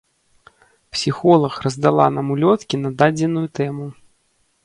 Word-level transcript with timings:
Псіхолаг 0.95 1.53
раздала 1.65 2.07
нам 2.15 2.27
улёткі 2.35 2.75
на 2.85 2.89
дадзеную 3.01 3.43
тэму. 3.59 3.87